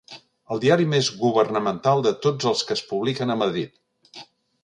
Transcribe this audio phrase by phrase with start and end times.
[0.53, 4.21] El diari més governamental de tots els que es publiquen a Madrid.